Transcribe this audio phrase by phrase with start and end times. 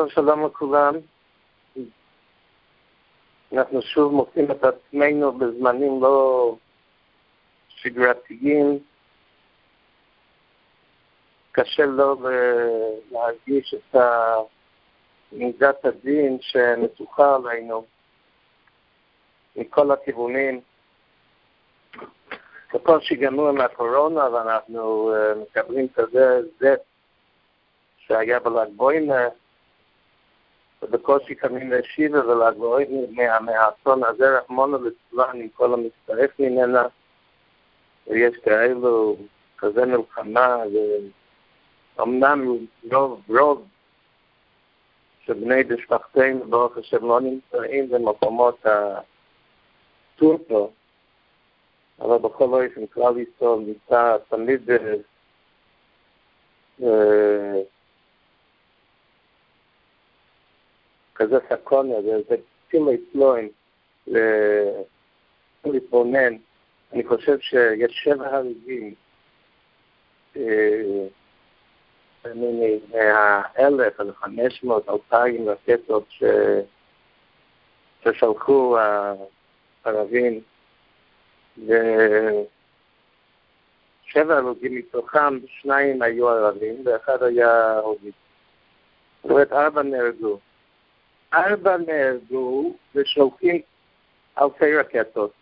[0.00, 0.94] טוב שלום לכולם.
[3.52, 6.54] אנחנו שוב מוצאים את עצמנו בזמנים לא
[7.68, 8.78] שגרתיים.
[11.52, 12.16] קשה לו
[13.10, 13.96] להרגיש את
[15.32, 17.84] מידת הדין שנצוחה עלינו
[19.56, 20.60] מכל הכיוונים.
[22.68, 26.82] ככל שגמרו מהקורונה ואנחנו uh, מקבלים כזה זט
[27.98, 29.28] שהיה בל"ג בויינר,
[30.82, 36.86] ובקושי קמים לישיבה ול"ג בויינר מהאסון הזה, רחמונו ליצלן עם כל המצטרף ממנה,
[38.06, 39.16] ויש כאלו,
[39.58, 40.56] כזה מלחמה,
[41.96, 42.56] ואומנם
[42.92, 43.66] רוב, רוב
[45.24, 48.66] שבני משפחתנו, ברוך השם, לא נמצאים במקומות
[50.16, 50.70] הטורפו,
[52.00, 54.70] אבל בכל אופן כלל ישראל נמצא תמיד
[61.14, 62.36] כזה סקונה, זה
[62.70, 63.48] צילי פלוין
[65.64, 66.36] להתבונן.
[66.92, 68.94] אני חושב שיש שבע הריגים
[72.90, 76.08] מהאלף, החמש מאות, אלפיים רקטות
[78.02, 78.76] ששלחו
[79.84, 80.40] הערבים
[81.58, 82.46] ושבע
[84.36, 88.12] הרוגים מתוכם, שניים היו ערבים ואחד היה הרוגים.
[89.22, 90.38] זאת אומרת, ארבע נהרגו.
[91.32, 93.60] ארבע נהרגו ושולחים
[94.40, 95.32] אלפי רקטות.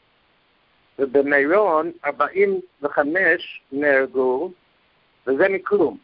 [0.98, 4.53] ובמירון 45 נהרגו,
[5.27, 5.98] וזה מכלום.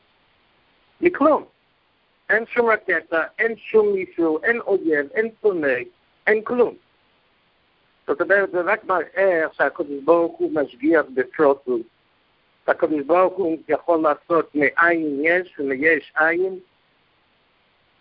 [1.00, 1.44] מכלום.
[2.30, 5.76] אין שום רקטה, אין שום מישהו, אין אויב, אין שונא,
[6.26, 6.74] אין כלום.
[8.06, 11.80] זאת אומרת, זה רק מראה שהקדוש ברוך הוא משגיח בפרוטות.
[12.66, 16.58] הקדוש ברוך הוא יכול לעשות מאין יש ומיש אין,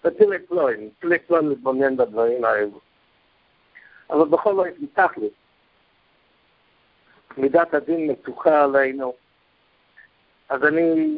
[0.05, 2.79] ותלך פלוין, תלך פלוין להתבונן בדברים האלו.
[4.09, 5.31] אבל בכל אופן, תכלס,
[7.37, 9.13] מידת הדין מתוחה עלינו.
[10.49, 11.17] אז אני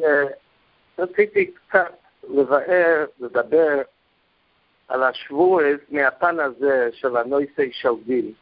[0.98, 1.92] רציתי קצת
[2.28, 3.82] לבאר, לדבר
[4.88, 8.32] על השבועז מהפן הזה של הנויסי של דין.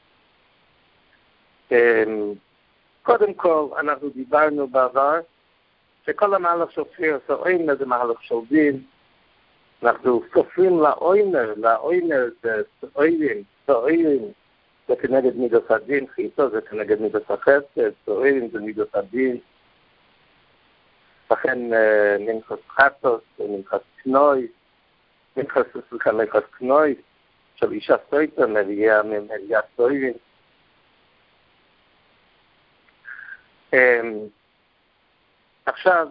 [3.02, 5.20] קודם כל, אנחנו דיברנו בעבר
[6.06, 8.82] שכל המהלך של פיר סועינה זה מהלך של דין.
[9.84, 14.32] אנחנו סופרים לאוינר, לאוינר זה סועירים, סועירים
[14.88, 19.38] זה כנגד מידות הדין, חיתו זה כנגד מידות החסד, סועירים זה מידות הדין.
[21.30, 21.58] לכן
[22.20, 24.46] מנחס חטוס, מנחס קנוי,
[25.36, 26.94] מנחס סליחה, מנחס קנוי,
[27.54, 30.14] של אישה סויטר, מביאה מביאה סוירים.
[35.66, 36.08] עכשיו,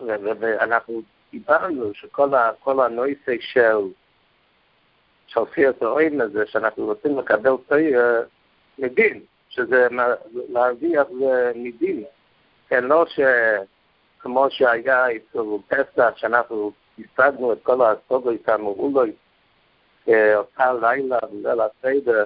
[0.00, 1.02] ואנחנו
[1.32, 3.78] דיברנו שכל הנויסי של
[5.26, 8.00] של פירס האוין הזה, שאנחנו רוצים לקבל תויר
[8.78, 9.88] מדין, שזה
[10.48, 11.06] להרוויח
[11.54, 12.04] מדין.
[12.68, 19.12] כן, לא שכמו שהיה אצל פסח, שאנחנו השגנו את כל הסוגו איתנו, אולי
[20.36, 22.24] אותה לילה בליל הסדר,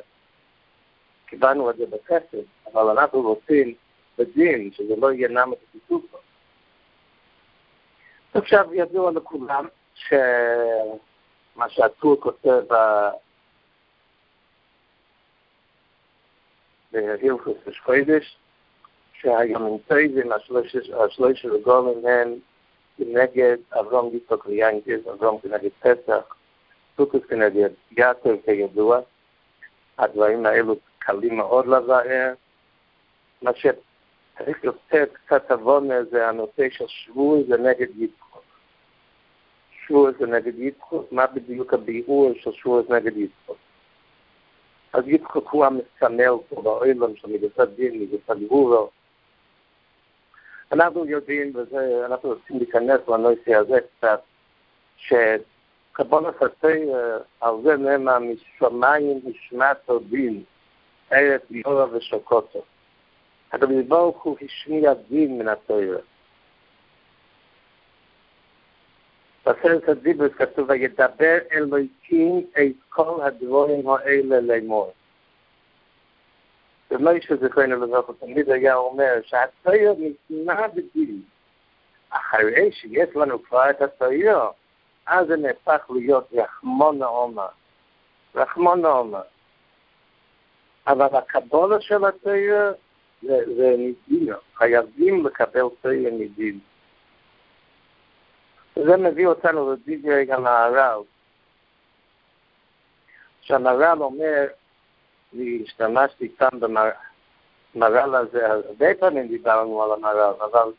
[1.26, 3.74] קיבלנו את זה בכסף, אבל אנחנו רוצים
[4.18, 6.21] בדין, שזה לא יהיה נמת הסיפור.
[8.34, 12.62] עכשיו ידוע לכולם שמה שהטור כותב
[16.92, 18.36] בהילכוס ושחוידש,
[19.12, 22.34] שהיומנטויזם, השלושה רגולים הם
[22.98, 26.34] כנגד אברום גיסוק ויינגז, אברום כנגד פסח,
[26.96, 29.00] סוכוס כנגד יעקב כידוע.
[29.98, 32.32] הדברים האלו קלים מאוד לבאר.
[33.42, 37.86] מה שצריך יותר קצת עוונה זה הנושא של שבוע זה נגד.
[39.86, 43.56] שבוע זה נגד יצחוק, מה בדיוק הביאור של שבוע נגד יצחוק?
[44.92, 48.90] אז יצחוק הוא המסמל פה בעולם של מידת הדין, מידת הגבורו.
[50.72, 54.20] אנחנו יודעים, ואנחנו רוצים להיכנס לנושא הזה קצת,
[54.96, 56.90] שקבול החסי,
[57.40, 60.42] על זה נאמר משמיים נשמת הדין,
[61.12, 62.62] ארץ ליאורה ושוקותו.
[63.52, 65.98] הקדוש ברוך הוא השמיע דין מן התוירה.
[69.46, 74.92] בסרט הדיבוס כתוב, וידבר אלוהיקים את כל הדבורים האלה לאמור.
[76.90, 81.22] ומוישה זכרנו לברכה תמיד היה אומר שהתויר ניתנה בדין.
[82.10, 84.38] אחרי שיש לנו כבר את התויר,
[85.06, 87.48] אז זה נהפך להיות רחמון העומר.
[88.34, 89.22] רחמון העומר.
[90.86, 92.72] אבל הקבולה של התויר
[93.22, 94.36] זה, זה מדינה.
[94.54, 96.58] חייבים לקבל תויר מדין.
[98.76, 101.02] זה מביא אותנו לדברי המהר"ל,
[103.40, 104.46] שהמהר"ל אומר,
[105.32, 110.72] והשתמשתי כאן במהר"ל הזה, הרבה פעמים דיברנו על המהר"ל, אבל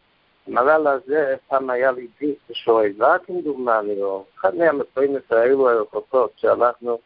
[0.48, 7.00] המהר"ל הזה, פעם היה לי דיס בשוי, רק כמדומני, או אחד מהמסורים האלו הרחוקות שהלכנו,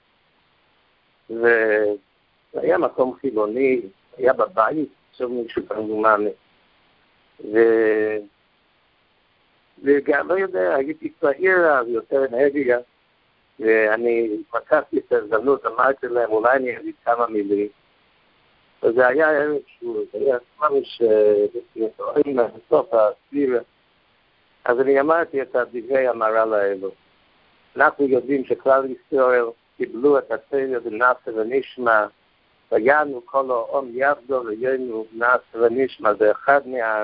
[1.29, 3.81] והיה מקום חילוני,
[4.17, 6.29] היה בבית, עכשיו מישהו כמדומני.
[7.53, 7.57] ו...
[9.83, 12.79] וגם לא יודע, הייתי צעיר אז, יותר אנרגיה,
[13.59, 17.67] ואני פתחתי את ההזדמנות, אמרתי להם, אולי אני אגיד כמה מילים.
[18.83, 21.01] וזה היה ערב שהוא, זה היה ממש
[22.55, 23.59] בסוף הסבירה.
[24.65, 26.91] אז אני אמרתי את דברי המהר"ל האלו.
[27.75, 29.45] אנחנו יודעים שכלל ישראל
[29.77, 32.05] קיבלו את הסדר בנאסר ונשמע,
[32.71, 37.03] ויענו כל העם יעבדו ויענו נאסר ונשמע, זה אחד מה...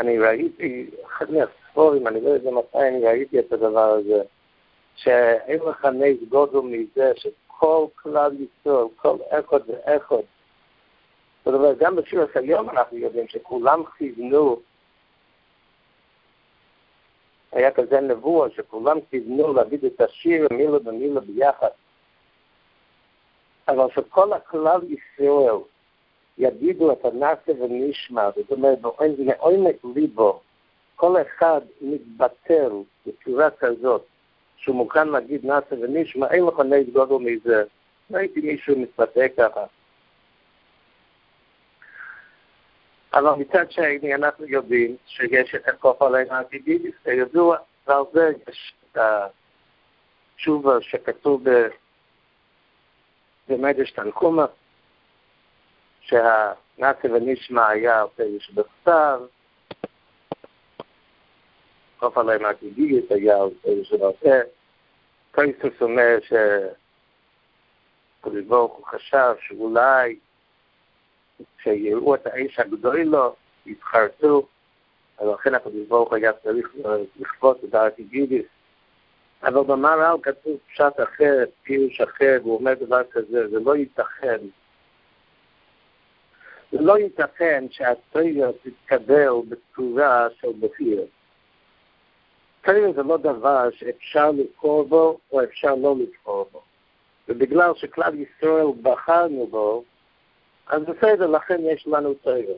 [0.00, 1.26] אני ראיתי, אחד
[1.72, 4.22] מהספורים, אני לא יודע מתי אני ראיתי את הדבר הזה,
[4.96, 10.16] שאין לך נס גודל מזה שכל כלל ישראל, כל אחד ואחד,
[11.44, 14.60] זאת אומרת, גם בשיר היום אנחנו יודעים שכולם כיוונו,
[17.52, 21.68] היה כזה נבואה שכולם כיוונו להגיד את השיר מילה במילה ביחד.
[23.68, 25.56] אבל שכל הכלל ישראל
[26.38, 28.78] יגידו את הנאסה ונשמע, זאת אומרת,
[29.18, 30.40] מעומק ליבו,
[31.02, 32.72] כל אחד מתבטל
[33.06, 34.04] בצורה כזאת,
[34.56, 37.64] שהוא מוכן להגיד נאסה ונשמע, אין לך נס גודל מזה.
[38.10, 39.64] ראיתי מישהו מתבטא ככה.
[43.14, 47.56] אבל מצד שני אנחנו יודעים שיש את הקוף עלינו העתידית, זה ידוע,
[47.86, 48.98] ועל זה יש את
[50.34, 51.44] התשובה שכתוב
[53.48, 54.46] במדרש תנחומה,
[56.00, 59.20] שהנאצי ונשמע היה על פרש בכתב,
[62.02, 64.40] קוף עלינו העתידית היה פרש בעל
[65.32, 66.18] קריסוס אומר
[68.46, 70.18] ברוך הוא חשב שאולי
[71.62, 73.34] שיראו את האש הגדול לו,
[73.66, 74.46] יתחרטו,
[75.20, 76.68] ולכן הקדוש ברוך היה צריך
[77.20, 78.46] לכפות את הארתי גידיס.
[79.42, 84.38] אבל במהר"ל כתוב פשט אחר, פירוש אחר, והוא אומר דבר כזה, זה לא ייתכן.
[86.72, 91.06] זה לא ייתכן שהטריגר תתקבל בצורה של בחיר.
[92.62, 96.62] טריגר זה לא דבר שאפשר לבחור בו או אפשר לא לבחור בו.
[97.28, 99.84] ובגלל שכלל ישראל בחרנו בו,
[100.66, 102.54] אז בסדר, לכן יש לנו תוירה.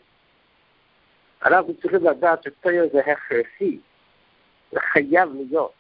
[1.45, 3.79] אנחנו צריכים לדעת שתוירה זה הכרחי,
[4.73, 5.73] זה חייב להיות,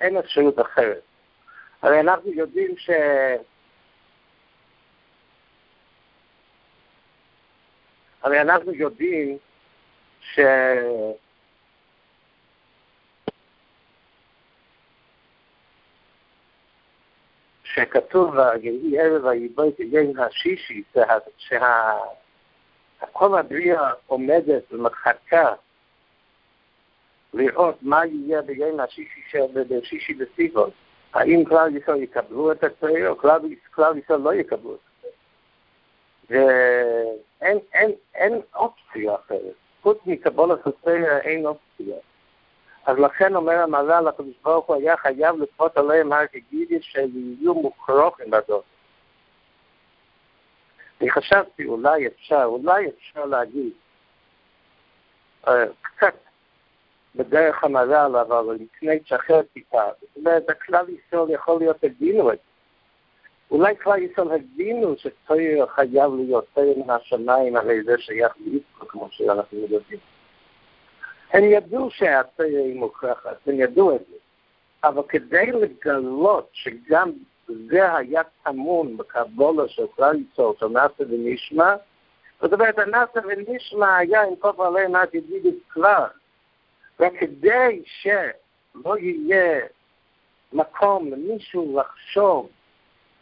[0.00, 1.02] אין אפשרות אחרת.
[1.82, 2.90] הרי אנחנו יודעים ש...
[8.22, 9.38] הרי אנחנו יודעים
[10.20, 10.40] ש...
[17.74, 20.82] שכתוב ויהי ערב ויבוא יום השישי,
[21.38, 25.54] שכל הבריאה עומדת ומחכה
[27.34, 30.70] לראות מה יהיה ביום השישי בסיבון.
[31.12, 33.40] האם כלל ישראל יקבלו את התראה או כלל
[33.96, 35.12] ישראל לא יקבלו את התראה.
[36.30, 39.54] ואין אין, אין אופציה אחרת.
[39.82, 41.96] חוץ מקבולת התראה אין אופציה.
[42.86, 48.30] אז לכן אומר המהר"ל, הקדוש ברוך הוא היה חייב לכפות עליהם הר כגידי שיהיו מוכרוחים
[48.30, 48.64] בדות.
[51.00, 53.72] אני חשבתי, אולי אפשר, אולי אפשר להגיד,
[55.48, 56.14] אה, קצת
[57.14, 59.82] בדרך המהר"ל, אבל לפני תשחרר טיפה.
[60.00, 62.52] זאת אומרת, הכלל ישראל יכול להיות הבינו את זה.
[63.50, 69.08] אולי כלל ישראל הבינו שצויר חייב להיות צויר מן השמיים, הרי זה שייך לישראל, כמו
[69.10, 70.00] שאנחנו יודעים.
[71.32, 74.02] הם ידעו שהתרא היא מוכרחת, הם ידעו את.
[74.84, 77.12] אבל כדי לגלות שגם
[77.48, 81.74] זה היה טמון בקבולה של כלל ישראל, של נאסא ונשמע,
[82.40, 86.06] זאת אומרת, הנאסא ונשמע היה עם כל עליהם עד ידידות כלל.
[87.00, 89.66] וכדי שלא יהיה
[90.52, 92.48] מקום למישהו לחשוב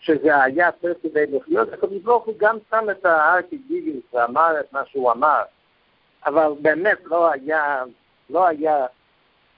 [0.00, 4.72] שזה היה צריך כדי לחיות, הקדוש ברוך הוא גם שם את הארטי דיגיס ואמר את
[4.72, 5.42] מה שהוא אמר,
[6.26, 7.84] אבל באמת לא היה
[8.30, 8.86] לא היה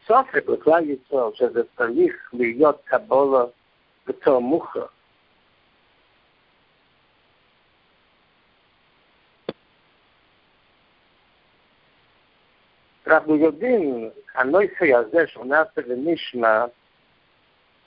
[0.07, 3.45] סופק לכלל ישראל שזה צריך להיות קבולה
[4.07, 4.87] בתור מוכר.
[13.07, 16.65] אנחנו יודעים, הנויסי הזה שהוא נעשה ונשמע,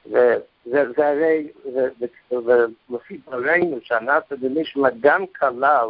[0.05, 1.51] וזה הרי,
[2.32, 5.89] ולפי דברינו שהנעשה ונשמע גם כלל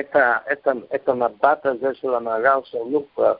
[0.00, 3.32] את, ה, את, ה, את המבט הזה של המערל של לוקרה,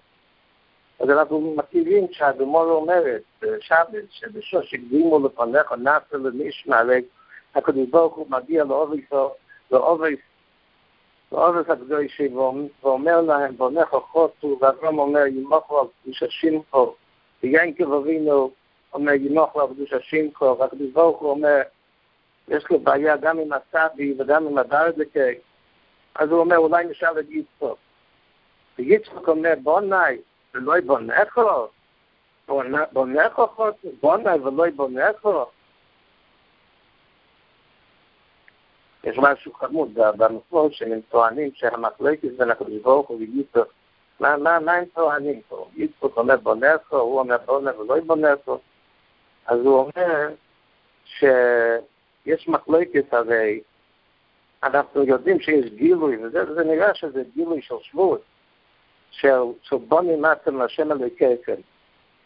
[1.00, 6.82] אז אנחנו מכירים שהגמור אומרת, בשבת, שבשוש הקדימו לפניך נאצר לנשמע,
[7.54, 9.30] הקדוש ברוך הוא מגיע לאובריסו,
[9.70, 10.18] לאובריס,
[11.32, 12.28] לאובריס הקדושי,
[12.82, 16.94] ואומר להם, בונך חוצו, ואברהם אומר, ימוכו על קדוש השמחו,
[17.42, 18.50] ויינקב אבינו
[18.94, 21.62] אומר, ימוכו על קדוש השמחו, והקדוש ברוך הוא אומר,
[22.48, 25.18] יש לו בעיה גם עם הסבי וגם עם הדרדקי,
[26.18, 27.78] אז הוא אומר, אולי נשאל את יצחוק.
[28.78, 30.16] ויצחוק אומר, בונאי,
[30.54, 31.68] ולא בונכו,
[32.92, 35.46] בונכו חוצו, בונאי ולא בונכו,
[39.04, 43.70] יש משהו חמוד במקור שהם טוענים שהמחלקת בין הקדוש ברוך הוא ויצחק,
[44.20, 45.68] מה, מה, מה הם טוענים פה?
[45.76, 48.58] יצחק אומר בונרסו, הוא אומר בונר ולא בונרסו,
[49.46, 50.28] אז הוא אומר
[51.04, 53.60] שיש מחלקת הרי,
[54.62, 58.22] אנחנו יודעים שיש גילוי, וזה נראה שזה גילוי של שבועות,
[59.10, 61.54] של, של בונים אתם להשם אלוהיכם.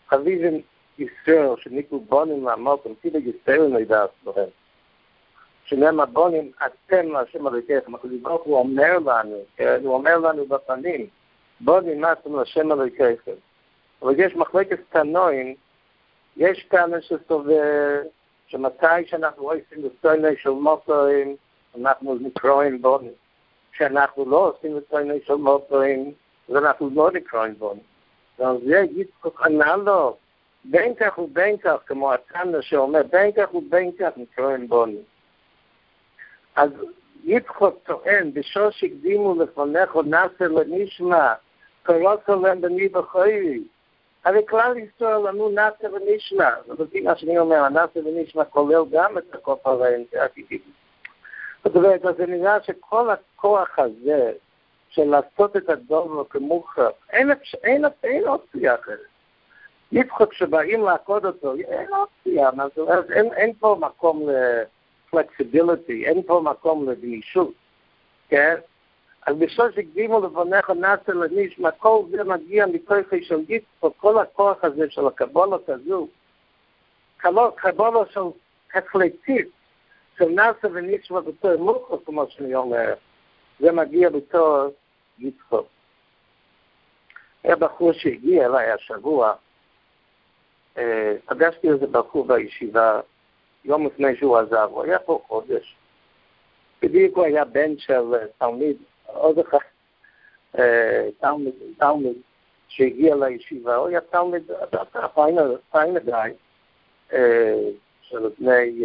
[0.09, 0.61] חביבים
[0.99, 4.49] ישראל שנקראו בונים לעמוק, אפילו ישראל נדע בהם.
[5.65, 9.37] שנאמר בונים אתם להשם אלוהיכם, הקדוש ברוך הוא אומר לנו,
[9.83, 11.07] הוא אומר לנו בפנים,
[11.61, 13.33] בונים אתם להשם אלוהיכם.
[14.03, 15.55] אבל יש מחלקת תנועים,
[16.37, 18.03] יש כאלה שסובר
[18.47, 21.37] שמתי שאנחנו עושים לצויני של מוטורים,
[21.79, 23.12] אנחנו נקראים בונים.
[23.73, 26.12] כשאנחנו לא עושים לצויני של מוטורים,
[26.49, 27.83] אז אנחנו לא נקראים בונים.
[28.39, 30.17] ועל זה יצחק ענה לו,
[30.65, 35.03] בין כך ובין כך, כמו התנא שאומר, בין כך ובין כך נקראים בונים.
[36.57, 36.71] אז
[37.25, 41.33] יצחוק טוען, בשור שהקדימו לפניך נאסר לנשמע,
[41.83, 43.62] קרות להם בני וחוירי.
[44.25, 49.35] הרי כלל ישראל לנו נאסר ונשמע, ולפי מה שאני אומר, הנאסר ונשמע כולל גם את
[49.35, 50.03] הקוף עליהם,
[51.64, 54.33] זאת אומרת, אז זה נראה שכל הכוח הזה
[54.88, 57.31] של לעשות את הדובר כמוכר, אין,
[57.62, 58.99] אין, אין אופציה אחרת.
[59.93, 62.50] יצחוק שבאים לעקוד אותו, אין אופציה,
[63.12, 64.33] אין, אין פה מקום ל...
[65.14, 67.52] flexibility, אין פה מקום לגמישות,
[68.29, 68.55] כן?
[69.26, 74.90] אז בשביל שגדימו לפניך נאצר לנשמע, כל זה מגיע מכוחי של גיצפו, כל הכוח הזה
[74.90, 76.09] של הקבולות הזו,
[77.57, 78.21] קבולה של
[78.75, 79.49] החלטית,
[80.21, 82.95] של נאצר ונשמע בתור מוכו, כמו שאני אומר,
[83.61, 84.67] זה מגיע בתור
[85.19, 85.62] גיצפו.
[87.45, 89.33] היה בחור שהגיע אליי השבוע,
[91.27, 93.00] פגשתי איזה בחור בישיבה,
[93.65, 95.77] יום לפני שהוא עזב, הוא היה פה חודש.
[96.83, 98.00] בדיוק הוא היה בן של
[98.39, 99.59] תלמיד, עוד אחד,
[101.21, 102.17] תלמיד, תלמיד
[102.69, 105.07] שהגיע לישיבה, הוא היה תלמיד דווקא
[105.71, 106.33] פיינגאי,
[108.03, 108.85] של לפני,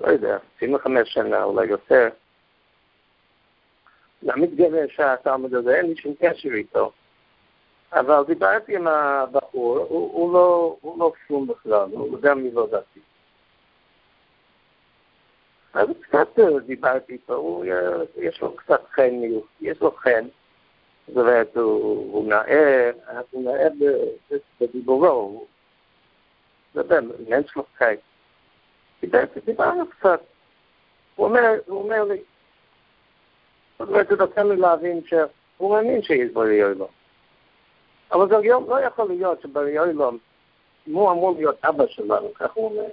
[0.00, 2.08] לא יודע, 25 שנה, אולי יותר.
[4.22, 6.92] למתגלה שהתלמיד הזה, אין לי שום קשר איתו.
[7.92, 13.00] אבל דיברתי עם הבחור, הוא, הוא, לא, הוא לא כלום בכלל, הוא גם לא דתי.
[15.74, 17.64] אז קצת דיברתי איתו, הוא,
[18.16, 19.12] יש לו קצת חן,
[19.60, 20.28] יש לו חן,
[21.08, 22.90] זאת אומרת, הוא, הוא נאה,
[23.30, 23.68] הוא נאה
[24.60, 25.46] בדיבורו,
[26.74, 27.94] זה באמת יש לו חן.
[29.44, 30.20] דיברנו קצת.
[31.16, 32.20] הוא אומר, הוא אומר לי,
[34.18, 36.88] נותן לי להבין שהוא מאמין שיש בו לו.
[38.12, 40.18] אבל זה היום לא יכול להיות שבריאילום,
[40.88, 42.88] אם הוא אמור להיות אבא שלנו, כך הוא אומר,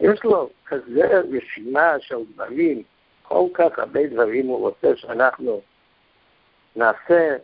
[0.00, 2.82] יש לו כזה רשימה של דברים,
[3.22, 5.60] כל כך הרבה דברים הוא רוצה שאנחנו
[6.76, 7.36] נעשה,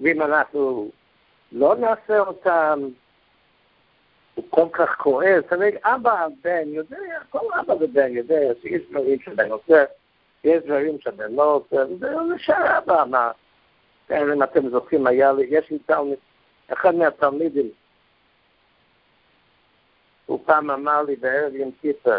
[0.00, 0.90] ואם אנחנו
[1.52, 2.80] לא נעשה אותם,
[4.34, 9.50] הוא כל כך כועס, הרי אבא, בן, יודע, כל אבא ובן יודע שיש דברים שבן
[9.50, 9.84] עושה,
[10.44, 13.30] יש דברים שבן לא עושה, וזה נשאר אבא, מה,
[14.08, 16.18] כן, אם אתם זוכרים, היה לי, יש לי תלמיד,
[16.72, 17.70] אחד מהתלמידים,
[20.26, 22.18] הוא פעם אמר לי בערב יום כיפר,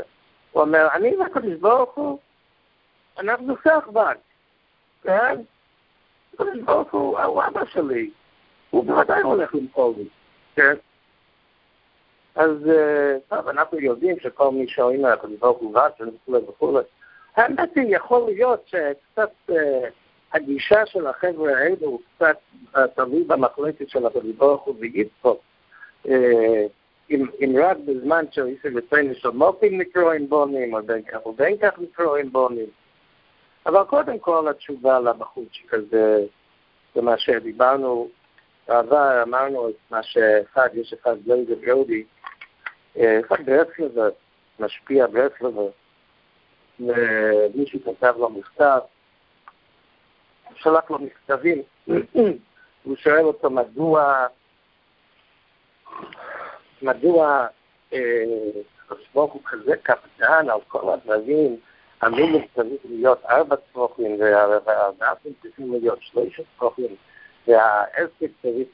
[0.51, 2.19] הוא אומר, אני והקדוש ברוך הוא,
[3.19, 4.17] אנחנו סחבק,
[5.03, 5.41] כן?
[6.33, 8.09] הקדוש ברוך הוא, הוא אבא שלי,
[8.69, 10.07] הוא בוודאי הולך למכור לי,
[10.55, 10.73] כן?
[12.35, 12.51] אז
[13.27, 16.83] טוב, אנחנו יודעים שכל מי שאומרים הקדוש ברוך הוא רצון וכולי וכולי.
[17.35, 19.51] האמת היא, יכול להיות שקצת
[20.33, 22.37] הגישה של החבר'ה האלו הוא קצת
[22.95, 25.41] תלוי במחלקת של הקדוש ברוך הוא ויצחוק.
[27.41, 31.79] אם רק בזמן של ישראל וציינו של מופים נקראים בונים, או בין כך ובין כך
[31.79, 32.65] נקראים בונים.
[33.65, 36.25] אבל קודם כל התשובה לבחורצ'יק הזה,
[36.95, 38.07] זה מה שדיברנו
[38.67, 42.03] בעבר, אמרנו את מה שאחד, יש אחד גליידר גרודי,
[42.97, 44.09] אחד ברסלבר,
[44.59, 45.67] משפיע ברסלבר,
[46.79, 48.79] ומישהו כתב לו מכתב,
[50.55, 51.61] שלח לו מכתבים
[52.83, 54.27] הוא שואל אותו מדוע,
[56.81, 57.47] מדוע
[59.13, 61.59] ברוך הוא כזה קפדן על כל הדברים,
[62.01, 66.95] המינוס צריך להיות ארבע צרוכים, והארבעתם צריכים להיות שלושה צרוכים,
[67.47, 68.67] והעסק צריך,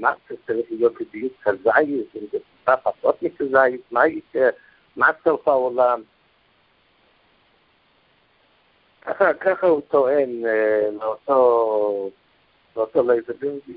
[0.00, 4.48] והמקצה צריך להיות בדיוק כזית, אם זה טיפה פחות מכזית, מה יקרה,
[4.96, 6.02] מה סוף העולם.
[9.02, 10.42] ככה, ככה הוא טוען
[11.00, 12.10] לאותו,
[12.76, 13.76] לאותו לייזרבינגי.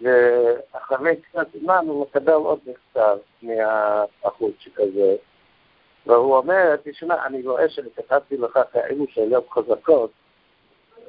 [0.00, 5.16] ואחרי קצת זמן הוא מקבל עוד מכתב מהחוץ שכזה,
[6.06, 10.10] והוא אומר, תשמע, אני רואה שאני כתבתי לך כאלו שאלות חזקות,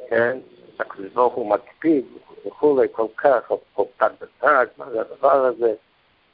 [0.10, 0.38] כן?
[0.79, 2.05] הקדוש ברוך הוא מקפיד
[2.45, 5.74] וכולי כל כך, או תג בתג, מה זה הדבר הזה,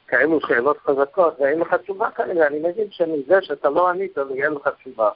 [0.08, 4.68] כאלו שאלות חזקות, ואין לך תשובה כנראה, אני מבין שמזה שאתה לא ענית, יהיה לך
[4.68, 5.10] תשובה.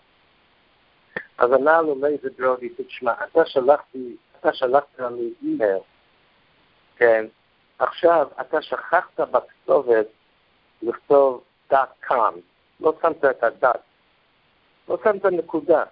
[1.38, 5.78] אז ענה לו לייזר ברודי, תשמע, אתה שלחתי, אתה שלחת לנו אימייל,
[6.96, 7.26] כן,
[7.78, 10.06] עכשיו אתה שכחת בכתובת
[10.82, 12.34] לכתוב dot com,
[12.80, 13.80] לא שמת את ה dot,
[14.88, 15.84] לא שמת נקודה.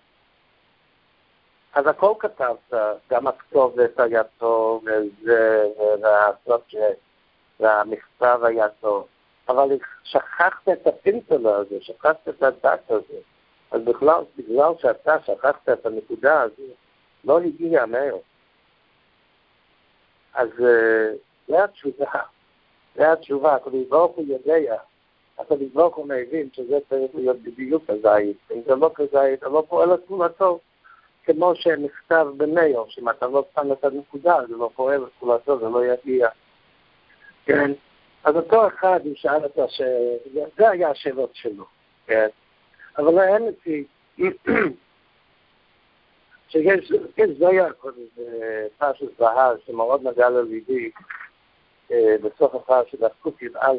[1.74, 2.74] אז הכל כתבת,
[3.10, 5.64] גם הכתובת היה טוב, וזה,
[6.02, 6.98] והסובג'קט,
[7.60, 9.06] והמכתב היה טוב,
[9.48, 9.68] אבל
[10.04, 13.18] שכחת את הפינטלה הזה, שכחת את הדאט הזה.
[13.70, 16.62] אז בכלל, בגלל שאתה שכחת את הנקודה הזו,
[17.24, 18.16] לא הגיע מהר.
[20.34, 20.48] אז
[21.48, 22.20] זה התשובה,
[22.96, 24.76] זה התשובה, הקדוש ברוך הוא יודע,
[25.38, 29.64] הקדוש ברוך הוא מבין שזה צריך להיות בדיוק כזית, אם זה לא כזית, זה לא
[29.68, 30.58] פועל את פעולתו,
[31.24, 35.84] כמו שנכתב במייל, שאם אתה לא שם את הנקודה, זה לא פועל פעולתו, זה לא
[35.84, 36.28] יגיע.
[37.44, 37.70] כן?
[38.24, 41.64] אז אותו אחד, הוא שאל את השאלה, זה היה השאלות שלו,
[42.06, 42.28] כן?
[42.98, 43.84] אבל האמת היא,
[46.48, 46.92] שיש
[47.38, 48.02] זויה קודם,
[48.78, 50.90] פרשת זהב, שמאוד נגע לליבי,
[51.90, 53.72] בסוף הפרשת דפקות י"א,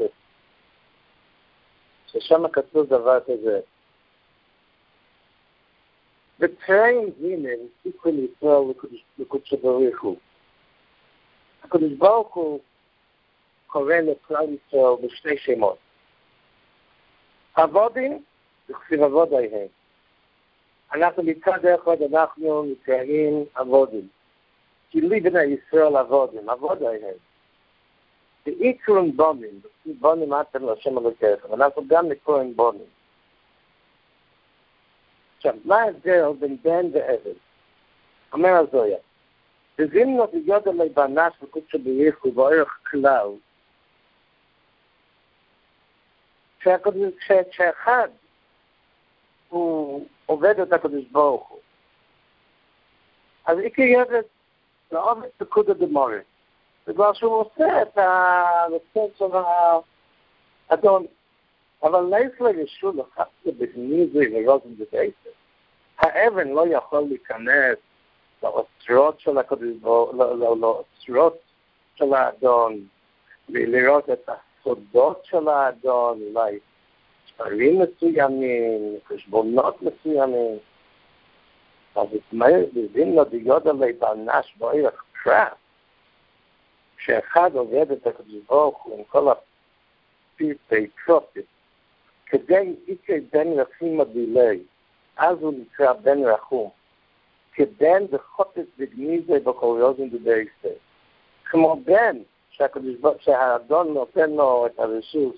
[2.08, 3.60] ששם כתוב דבר כזה,
[6.40, 8.62] ותראים זימן סיכוי לישראל
[9.18, 10.18] לקודשו ברוך הוא.
[11.64, 12.60] הקדוש ברוך הוא
[13.68, 15.78] קורא לכלל ישראל בשתי שמות.
[17.56, 18.24] עבודים
[18.70, 19.68] וכסיב עבודיהם.
[20.94, 24.08] אנחנו מצד אחד אנחנו נקראים עבודים.
[24.90, 27.16] כי לי בני ישראל עבודים, עבודיהם.
[28.46, 32.99] ועיקרון בונים, בונים אתם להשם אלוקיכם, אנחנו גם נקראים בונים.
[35.40, 37.34] עכשיו, מה ההבדל בין בן ועבד?
[38.34, 38.98] אומר הזויה,
[39.80, 43.28] וזימנו ויודע לי בנש וקודשו בריחו באורך כלל,
[47.50, 48.10] כשאחד
[49.50, 51.60] הוא עובד את הקדוש ברוך הוא.
[53.46, 54.22] אז איקי יבד
[54.92, 56.20] לעובד פקודה דמורי,
[56.88, 59.38] בגלל שהוא עושה את הרצון של
[60.70, 61.06] האדון.
[61.84, 65.30] אבל לייסלר ישו לחצה בגניזי ורוזן בבייסר.
[65.98, 67.78] האבן לא יכול להיכנס
[68.44, 71.38] לאוצרות של הקדוש ברוך הוא, לאוצרות
[71.96, 72.80] של האדון,
[73.50, 76.60] ולראות את הסודות של האדון, אולי
[77.26, 80.58] מספרים מסוימים, חשבונות מסוימים.
[81.96, 82.08] אז
[82.74, 85.54] בזין לו דיוד עלי בענש בערך קראפ,
[86.98, 91.46] שאחד עובד את הקדוש ברוך הוא עם כל הפרטי טרופית,
[92.30, 94.60] כדי איקר בן רחים הדילי,
[95.18, 96.70] אז הוא נקרא בן רחום,
[97.54, 100.80] כבן וחוטף בגניזה בכל יוזן בדייסה.
[101.46, 102.18] כמו בן,
[103.20, 105.36] שהאדון נותן לו את הרשות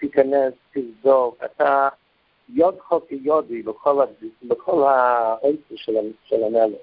[0.00, 1.88] תיכנס, תבדוק, אתה
[2.48, 4.04] יודך כיודי בכל,
[4.42, 6.78] בכל העצר של, של המלך.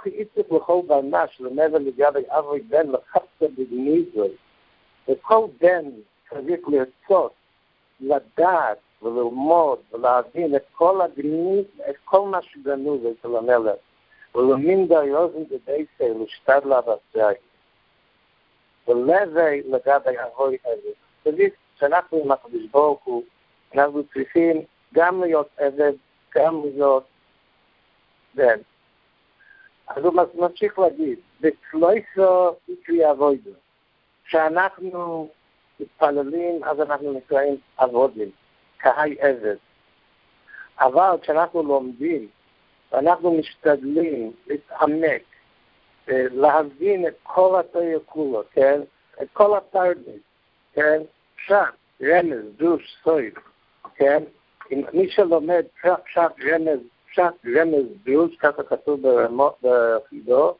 [0.00, 4.28] והוכי איציק לכל בנש למעבר לגבי אברי בן לחפשה בגניזוי.
[5.08, 5.84] וכל בן
[6.30, 7.32] צריך לרצות,
[8.00, 13.76] לדעת וללמוד ולהבין את כל הגניז, את כל מה שגנוז אצל המלך.
[14.34, 17.36] ולמיnder יוזן דבייסה לשתדלה בסייג.
[18.88, 20.92] ולזה לגבי אבוי עבד.
[21.22, 23.22] תגיד, כשאנחנו עם הקדוש ברוך הוא,
[23.74, 24.62] אנחנו צריכים
[24.94, 25.92] גם להיות עבד,
[26.34, 27.04] גם להיות
[28.34, 28.58] בן.
[29.96, 33.50] אז הוא ממשיך להגיד, וקלויסו יקרי אבוידו.
[34.24, 35.28] כשאנחנו
[35.80, 38.30] מתפללים, אז אנחנו נקראים אבודים,
[38.78, 39.56] כהי עבד.
[40.80, 42.28] אבל כשאנחנו לומדים
[42.92, 45.22] ואנחנו משתדלים להתעמק,
[46.08, 48.80] להבין את כל התויר כולו, כן?
[49.22, 50.20] את כל התרבות,
[50.72, 51.02] כן?
[51.36, 51.54] פשט,
[52.02, 53.34] רמז, דוש, סויד,
[53.94, 54.22] כן?
[54.72, 56.20] אם מי שלומד פשט
[56.52, 59.00] רמז, פשט רמז ביוש, ככה כתוב
[59.62, 60.54] בחידו,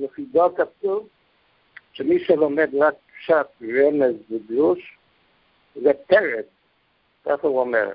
[0.00, 1.08] בחידו כתוב
[1.92, 4.98] שמי שלומד רק פשט רמז וביוש,
[5.74, 6.44] זה פרד,
[7.24, 7.90] ככה הוא אומר.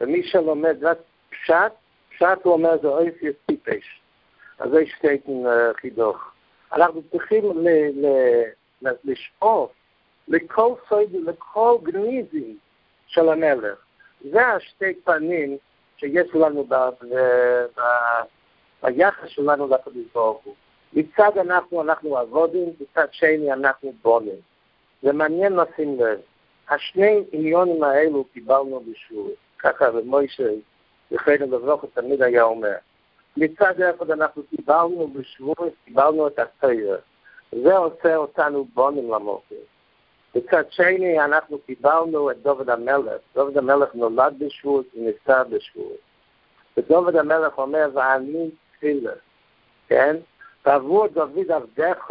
[0.00, 0.98] ומי שלומד רק
[1.30, 1.72] פשט,
[2.10, 4.00] פשט הוא אומר זה אויפיוס טיפש.
[4.58, 5.18] אז זה שתי
[5.80, 6.32] חידוך.
[6.72, 7.44] אנחנו צריכים
[9.04, 9.72] לשאוף
[10.28, 12.58] לכל סויד, לכל גניזים
[13.06, 13.78] של המלך.
[14.30, 15.56] זה השתי פנים
[16.02, 17.14] שיש לנו ב, ב,
[17.76, 17.80] ב,
[18.82, 20.54] ביחס שלנו לקדוש ברוך הוא.
[20.92, 24.40] מצד אנחנו, אנחנו עבודים, מצד שני אנחנו בונים.
[25.02, 26.20] זה מעניין לשים לב.
[26.68, 29.26] השני עניונים האלו קיבלנו בשביל,
[29.58, 30.48] ככה ומוישה,
[31.10, 32.74] זכרנו לברוך, תמיד היה אומר.
[33.36, 36.96] מצד אחד אנחנו קיבלנו בשבוע, קיבלנו את התרא.
[37.52, 39.54] זה עושה אותנו בונים למוקר.
[40.34, 43.20] מצד שני אנחנו קיבלנו את דוד המלך.
[43.34, 45.92] דוד המלך נולד בשבוע ונפטר בשבוע.
[46.76, 49.12] ודוד המלך אומר, ואני תפילה,
[49.88, 50.16] כן?
[50.66, 52.10] ועבור דוד עבדך,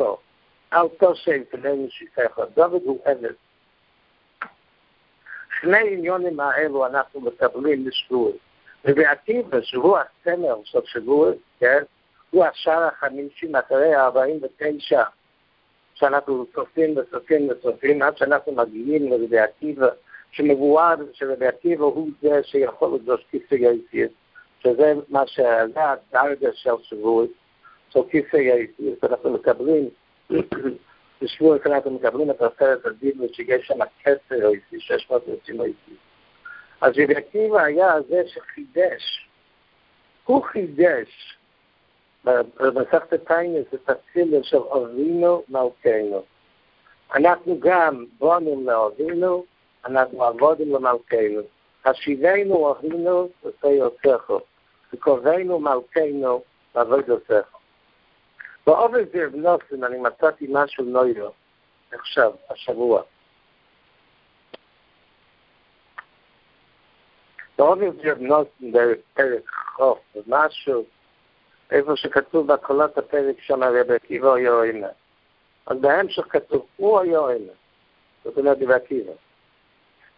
[0.74, 2.40] אל תושם פני משיחך.
[2.56, 3.34] דוד הוא עבד.
[5.62, 8.32] שני עניונים האלו אנחנו מקבלים בשבוע.
[8.86, 11.84] רבי עקיבא, שהוא הסמל של שבוע, כן?
[12.32, 15.04] הוא השער החמישים אחרי הארבעים ותשע,
[16.02, 19.88] שאנחנו צופים וצופים וצופים, עד שאנחנו מגיעים לרבי עקיבא,
[20.32, 24.10] שמבואר שרבי עקיבא הוא זה שיכול לדרוש כיסא היציאס,
[24.64, 25.44] שזה מה שזה
[25.76, 27.26] הדרגה של שבוע,
[27.90, 29.90] של כיסא היציאס, אנחנו מקבלים,
[31.22, 33.80] בשבוע אנחנו מקבלים את עשרת הדין, ושיש שם
[34.30, 35.98] היציאס, שש מאות יוצאים היציאס.
[36.82, 39.28] אז רבי עקיבא היה זה שחידש,
[40.26, 41.38] הוא חידש
[42.26, 46.24] במסכת טיינס את הצילה של אבינו מלכנו.
[47.16, 49.46] אנחנו גם בונים לאבינו,
[49.86, 51.42] אנחנו עבודים למלכנו.
[51.86, 54.40] השיבנו אבינו עושה יוסכו,
[54.94, 56.42] וקובענו מלכנו
[56.76, 57.58] לעבוד יוסכו.
[58.68, 61.32] באופן זה בנוסן אני מצאתי משהו נוירו,
[61.92, 63.02] עכשיו, השבוע.
[67.60, 70.86] David יבנות בפרק חוף, משהו,
[71.72, 74.88] איפה שכתוב בהתחלת הפרק שם רבי עקיבא היה עינה.
[75.66, 77.54] אז בהמשך כתוב, הוא היה עינה.
[78.24, 79.12] זאת אומרת רבי עקיבא.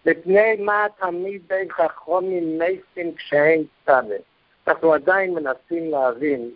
[0.05, 4.15] מפני מה תלמידי חכמים נסים כשהם צדה.
[4.67, 6.51] אנחנו עדיין מנסים להבין,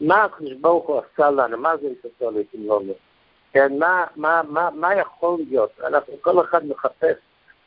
[0.00, 2.92] מה הקדוש ברוך הוא עשה לנו, מה זה איסטוליקים לנו.
[3.52, 5.70] כן, מה, מה, מה, מה יכול להיות?
[5.86, 7.16] אנחנו כל אחד מחפש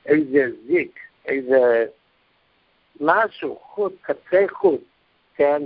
[0.05, 1.85] איזה זיק, איזה
[2.99, 4.81] משהו, חוט, קצה חוט,
[5.41, 5.61] כן,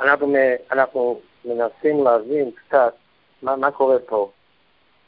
[0.00, 0.34] אנחנו,
[0.72, 2.94] אנחנו מנסים להבין קצת
[3.42, 4.30] מה, מה קורה פה.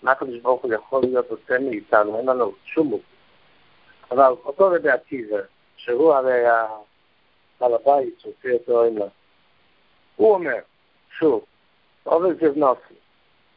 [0.03, 3.01] מה הקדוש ברוך הוא יכול להיות עושה מאיתנו, אין לנו שום מות.
[4.11, 5.37] אבל אותו רבי עקיבא,
[5.77, 6.43] שהוא הרי
[7.61, 9.05] בעל הבית שהוציא אותו הנה,
[10.17, 10.59] הוא אומר,
[11.19, 11.45] שוב,
[12.05, 12.95] עובד זבנוסי,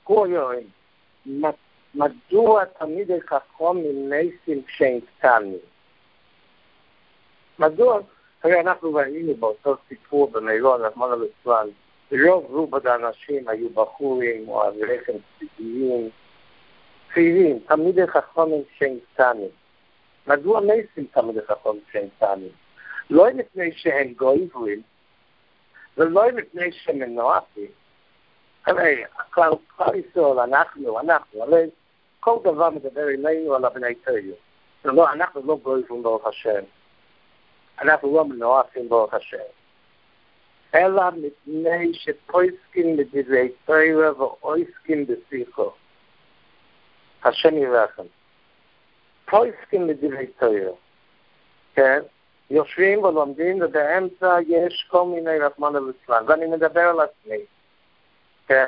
[0.04, 0.50] הוא אומר,
[1.96, 5.58] מדוע תמיד חכום מנסים כשהם קטנים?
[7.60, 8.00] מדוע
[8.44, 11.68] הרי אנחנו ראינו באותו סיפור במירון, רחמנא ליצלן,
[12.12, 16.10] רוב רובד האנשים היו בחורים או אברכים צדדיים,
[17.14, 19.50] צעירים, תלמידי חכמים שהם קטנים.
[20.28, 22.50] מדוע נסים תלמידי חכמים שהם קטנים?
[23.10, 24.82] לא מפני שהם גויברים,
[25.98, 27.68] ולא מפני שמנועתי.
[28.66, 29.52] הרי כלל
[29.96, 31.70] ישראל, אנחנו, אנחנו, הרי
[32.20, 34.38] כל דבר מדבר אלינו על הבני תריות.
[34.86, 36.64] לא, אנחנו לא גויבים ברוך השם.
[37.82, 39.38] אנחנו לא מנועפים ברוך השם.
[40.76, 45.72] אלא מפני שפויסקים בדברי תריה ואויסקים בשיחו.
[47.24, 48.04] השם ירחם.
[49.26, 50.70] פויסקים בדברי תריה.
[51.76, 52.00] כן?
[52.50, 57.40] יושבים ולומדים ובאמצע יש כל מיני רחמנא ליצלן, ואני מדבר על עצמי.
[58.48, 58.66] כן?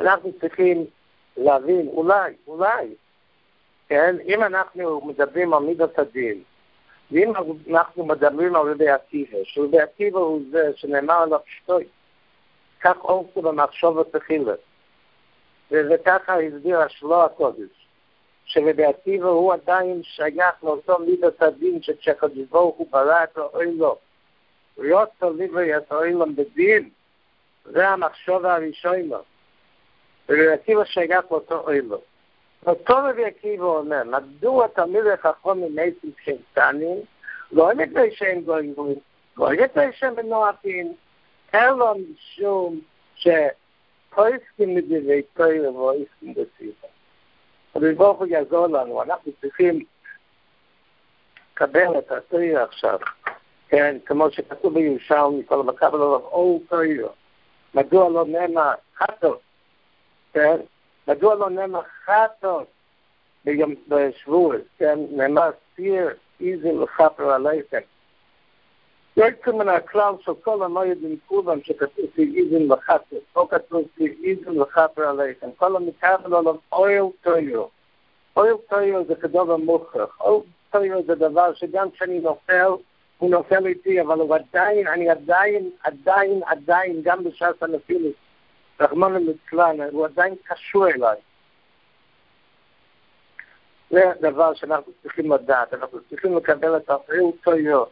[0.00, 0.84] אנחנו צריכים
[1.36, 2.94] להבין, אולי, אולי,
[3.88, 4.16] כן?
[4.26, 6.42] אם אנחנו מדברים על מידת הדין,
[7.12, 7.32] ואם
[7.70, 11.84] אנחנו מדברים על רבי עקיבא, שרבי עקיבא הוא זה שנאמר עליו שטוי,
[12.80, 14.54] כך אורסו במחשוב התחילה.
[15.70, 17.88] וככה הסביר השלו הקודש,
[18.44, 23.96] שרבי עקיבא הוא עדיין שייך לאותו מידת הדין שכשקדוש ברוך הוא ברא את האוילו,
[24.76, 26.90] רוצה ליברי את האוילם בדין,
[27.64, 29.22] זה המחשוב הראשון לו.
[30.28, 32.00] ורבי עקיבא שייך לאותו אוילו.
[32.66, 36.10] אותו רבי עקיבא אומר, מדוע תלמיד החכום ממייסים
[36.52, 36.98] קטנים,
[37.52, 38.74] לא מפני שהם גויים,
[39.36, 40.92] לא מפני שהם מנועפים,
[41.54, 42.80] אלא משום
[43.14, 46.86] שפויסקים מדברי תוירה ואויסקים בסיפה.
[47.70, 49.84] הקדוש ברוך הוא יעזור לנו, אנחנו צריכים
[51.52, 52.98] לקבל את התוירה עכשיו,
[53.68, 57.10] כן, כמו שכתוב בירושלמי, כל המקבל עליו אור תוירה.
[57.74, 59.40] מדוע לא נאמר חטות,
[60.32, 60.56] כן?
[61.08, 62.66] מדוע לא נאמר חטות
[63.88, 64.98] בשבוע, כן?
[65.10, 66.08] נאמר סיר
[66.40, 67.80] איזן לכפר עליכם.
[69.16, 74.50] יוצא מן הכלל של כל המועדים כולם שכתוב סיר איזן לחטות, או כתוב סיר איזן
[74.50, 75.48] לכפר עליכם.
[75.56, 77.64] כל המקבל עליו אויל טויו.
[78.36, 80.20] אויל טויו זה כדובר מוכרח.
[80.20, 82.70] אויל טויו זה דבר שגם כשאני נופל,
[83.18, 88.12] הוא נופל איתי, אבל הוא עדיין, אני עדיין, עדיין, עדיין, גם בשעת הנפילות,
[88.80, 91.16] רחמנו ליצלן, הוא עדיין קשור אליי.
[93.90, 97.84] זה דבר שאנחנו צריכים לדעת, אנחנו צריכים לקבל את האחריות טויו,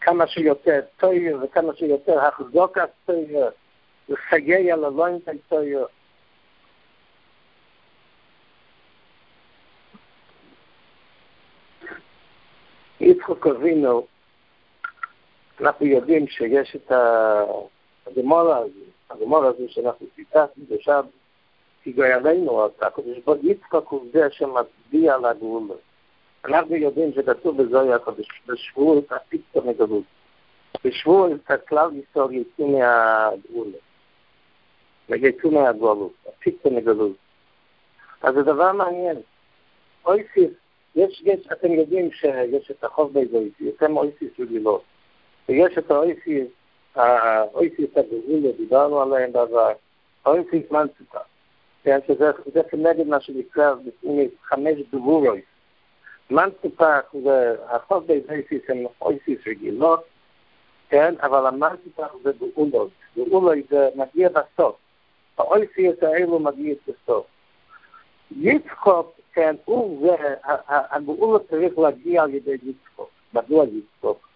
[0.00, 3.48] כמה שיותר טויו וכמה שיותר החזוקת טויו,
[4.08, 5.84] לסייע ללוינטן טויו.
[13.00, 14.06] יצחוק אבינו,
[15.60, 16.92] אנחנו יודעים שיש את
[18.06, 21.00] הגמורה הזו, הגמורה הזו שאנחנו ציטטנו, ושם
[21.82, 25.74] תיגוי עלינו, אז הקדוש ברוך יצחק הוא זה שמצביע על הגאולה.
[26.44, 30.04] אנחנו יודעים שכתוב בזוהי הקדוש, בשבועות הפיקטו מגלות.
[30.84, 33.78] בשבועות הכלל ישראל יצאו מהגאולה.
[35.08, 37.16] ויצאו מהגאלות, הפיקטו מגלות.
[38.22, 39.16] אז זה דבר מעניין.
[40.06, 40.50] אויסיס
[40.96, 44.82] יש, יש, אתם יודעים שיש את החוב באיזויסי, אתם אויסיס רגילות,
[45.48, 46.48] ויש את האויסיס,
[46.94, 49.72] האויסיס הגבולה, דיברנו עליהם בעבר,
[50.24, 51.18] האויסיס מנציקה,
[51.82, 55.44] כן, שזה כנגד מה שנקרא בפני חמש דבורויס.
[56.30, 60.04] מנציקה זה, החוב באיזויסיס הם אויסיס רגילות,
[60.88, 64.76] כן, אבל המנציקה זה גאולות, גאולות זה מגיע בסוף,
[65.38, 67.26] האויסיס האלו מגיע בסוף.
[68.36, 70.34] יצחוק כן, הוא זה,
[70.66, 73.10] הגאולה צריך להגיע על ידי יצחוק.
[73.34, 74.28] מדוע יצחוק?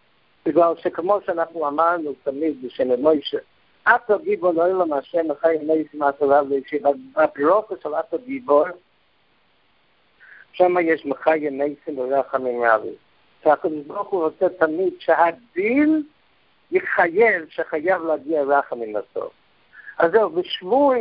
[0.45, 3.39] בגלל שכמו שאנחנו אמרנו תמיד בשם מוישה,
[3.89, 8.65] אתו גיבור לא אלו מהשם אחרי נייסים התורה וישיבה, בפירוקו של אתו גיבור,
[10.53, 12.95] שם יש מחיי נייסים ורחמים רבים.
[13.45, 16.03] שהקדוש ברוך הוא רוצה תמיד שהדין
[16.71, 19.33] יחייב שחייב להגיע רחמים לסוף.
[19.99, 20.97] אז זהו, בשבוע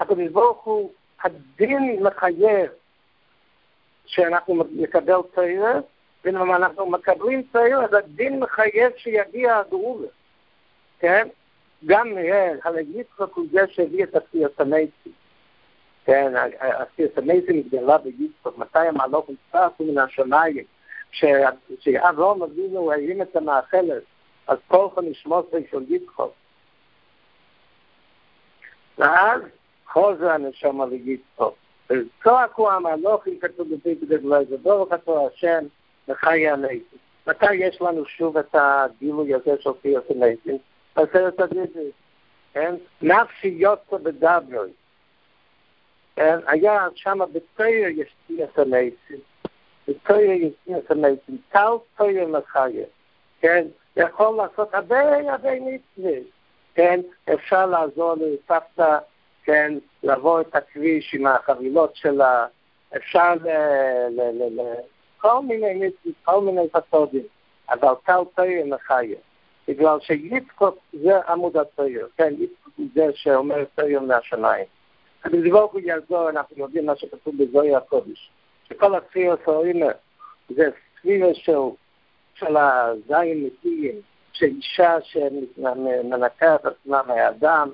[0.00, 2.70] הקדוש ברוך הוא, הדין מחייב
[4.06, 5.72] שאנחנו נקבל תוירה,
[6.24, 10.08] ואם אנחנו מקבלים תוירה, אז הדין מחייב שיגיע הגאולה,
[10.98, 11.28] כן?
[11.86, 12.08] גם
[12.62, 15.12] על יצחק הוא זה שהביא את עשיית המייסים.
[16.04, 20.64] כן, עשיית המייסים התגלה ביצחק, מתי המהלוך נצטרפו מן השמיים,
[21.10, 24.02] כשאברהם אבינו הרים את המאכלת,
[24.46, 26.24] אז כל חמישמות של יצחק.
[28.98, 29.42] ואז
[29.86, 31.52] חוזר הנשמה ליצחק.
[32.22, 35.64] צועקו המלוכים כתוב בפי בדברי גדול וכתוב השם
[36.10, 36.80] וחי עלינו.
[37.26, 40.58] מתי יש לנו שוב את הגילוי הזה של פיוס המייסים?
[40.96, 41.90] בעשרת הדידים,
[42.52, 42.74] כן?
[43.02, 44.70] נפשי יוצא בדברוי.
[46.16, 46.38] כן?
[46.46, 49.20] היה שם בתויר יש פיוס המייסים.
[49.88, 51.38] בתויר יש פיוס המייסים.
[51.48, 52.86] טל תויר מחיה.
[53.40, 53.66] כן?
[53.96, 56.18] יכול לעשות הרבה הרבה מצווה.
[56.74, 57.00] כן?
[57.32, 58.98] אפשר לעזור לסבתא
[59.44, 62.46] כן, לעבור את הכביש עם החבילות שלה,
[62.96, 63.48] אפשר ל...
[64.10, 64.74] ל, ל, ל
[65.20, 65.90] כל מיני
[66.24, 67.22] כל מיני פסודים,
[67.70, 69.16] אבל טל תויר מחיה.
[69.68, 74.64] בגלל שיצחוק זה עמוד התויר, כן, יצחוק זה שאומר תויר מהשמיים.
[75.24, 78.30] הקדוש הוא יעזור, אנחנו יודעים מה שכתוב בזוהי הקודש,
[78.68, 79.82] שכל הספירה של
[80.48, 81.58] זה ספירה של,
[82.34, 84.00] של הזין נקיים,
[84.32, 87.70] שאישה שמנקה את עצמה מהאדם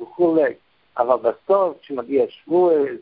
[0.00, 0.52] וכולי,
[0.98, 2.96] אבל בסוף כשמגיע שבועז,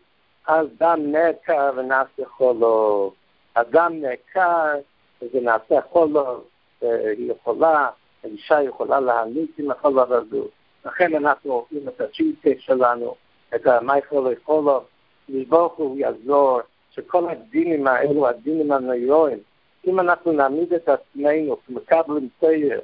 [0.46, 3.12] אז דם נעקר ונעשה חולו.
[3.60, 4.74] אדם נעקר
[5.22, 6.42] וזה נעשה חולו,
[6.80, 7.88] היא יכולה,
[8.24, 10.44] האישה יכולה להניק עם החולו הזו.
[10.84, 13.14] לכן אנחנו אוכלים את הצ'יטק שלנו,
[13.54, 14.80] את המייכלו לחולו,
[15.28, 19.38] לברוך הוא יעזור שכל הדינים האלו, הדינים הנוירואים,
[19.86, 22.80] אם אנחנו נעמיד את עצמנו כמקבלים תויר,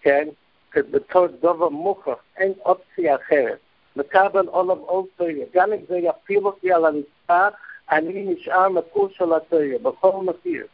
[0.00, 0.28] כן,
[0.74, 3.58] בתור דובר מוכרח, אין אופציה אחרת.
[3.96, 7.48] מקבל עולם עוד תויר, גם אם זה יפיל אותי על הרצפה,
[7.90, 10.66] אני נשאר מקור של התויר, בכל מחיר,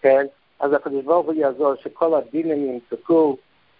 [0.00, 0.26] כן?
[0.60, 3.36] אז הקדוש ברוך הוא יעזור שכל הדינים ימסקו,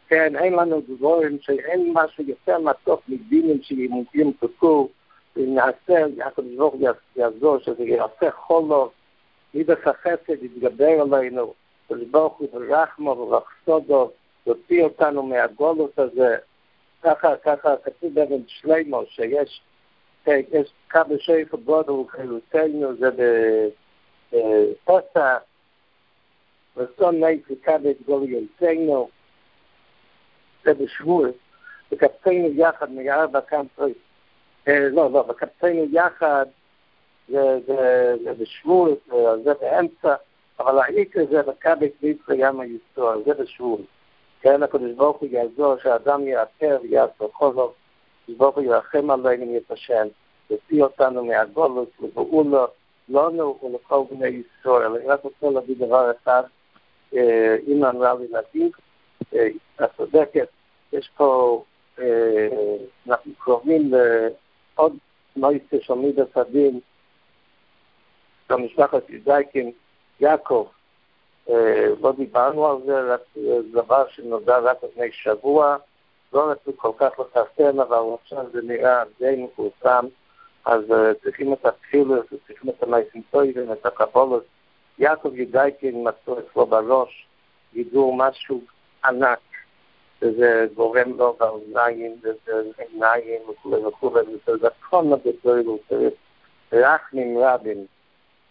[0.09, 4.89] כן, אין לנו דבורים שאין משהו יותר מתוק מדינים שימסקו,
[5.37, 8.91] ונעשה, הקדוש ברוך הוא יעזור שזה יעשה חולו,
[9.55, 14.11] מידס החסד יתגבר עלינו, הקדוש ברוך הוא ברחמו ורחסודו,
[14.47, 16.37] יוציא אותנו מהגולות הזה,
[17.03, 19.61] ככה, ככה כתוב באבן שלימו, שיש
[20.23, 23.73] Kijk, is kabel schee verbod ook heel zeggen dat de
[24.85, 25.45] pasta
[26.73, 29.11] was zo nice de kabel wil je zeggen
[30.63, 31.35] dat de schuur
[31.89, 33.89] de kapitein ja had me ja dat kan toch
[34.63, 36.49] eh no no de kapitein ja had
[37.25, 38.99] de de de de schuur
[39.45, 40.21] dat de ensa
[40.57, 43.31] aber la ik ze de kabel dit ze ja me is zo de
[45.91, 47.31] adam ja ter ja zo
[48.27, 50.09] הוא ירחם עלינו יתעשן,
[50.51, 52.65] יוציא אותנו מהגולות לגאולה
[53.09, 54.97] לנו ולכל בני ישראל.
[54.97, 56.43] אני רק רוצה להגיד דבר אחד,
[57.67, 58.73] אם אמרה לי להגיד,
[59.85, 60.49] את צודקת,
[60.93, 61.63] יש פה,
[63.09, 64.97] אנחנו קרובים לעוד
[65.37, 66.81] מועצה של מידת הדין,
[68.49, 69.73] של משפחת ידייקים,
[70.21, 70.67] יעקב,
[72.01, 75.77] לא דיברנו על זה, זה דבר שנודע רק לפני שבוע,
[76.33, 80.07] לא רצו כל כך לפרסם, אבל עכשיו זה נראה די מפורסם,
[80.65, 80.81] אז
[81.23, 84.45] צריכים את התפילוס, צריכים את המייסינטויבים, את הקבולות.
[84.99, 87.27] יעקב ידייקין מצאו אצלו בראש
[87.75, 88.61] גידור משהו
[89.05, 89.39] ענק,
[90.23, 96.15] וזה גורם לו באוזניים, וזה עיניים וכולי וכולי, וזה מה בדברים, הוא צריך
[96.73, 97.87] רחמים רבים,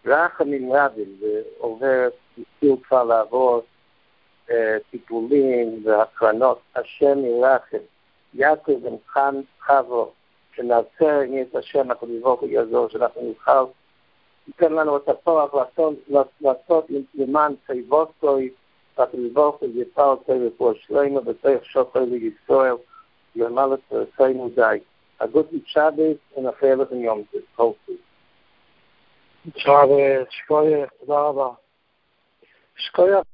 [0.05, 3.61] רחמים רבים, ועובר התחיל כבר לעבור
[4.91, 6.59] טיפולים והקרנות.
[6.75, 7.77] השם ירחם,
[8.33, 10.11] יעקב בן חן חבו,
[10.55, 13.65] שנעשה עם את השם הקודיבו ויעזור שאנחנו נבחר,
[14.47, 15.53] ייתן לנו את הפורח
[16.41, 18.49] לעשות עם למען צייבוסוי,
[18.97, 22.75] הקודיבו ויפר צי רפואה שלנו וצריך שוכר לישראל,
[23.35, 24.79] למה לצרפינו די.
[25.19, 27.97] הגות מצ'אבס ונחל לכם יום זה, חופי.
[29.63, 31.49] צ'אבס, שקויה, תודה רבה.
[32.75, 33.30] שקויה.